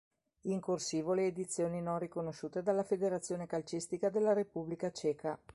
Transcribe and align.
In 0.45 0.59
"corsivo" 0.59 1.13
le 1.13 1.27
edizioni 1.27 1.79
non 1.79 1.99
riconosciute 1.99 2.63
dalla 2.63 2.83
federazione 2.83 3.45
calcistica 3.45 4.09
della 4.09 4.33
Repubblica 4.33 4.89
Ceca. 4.91 5.37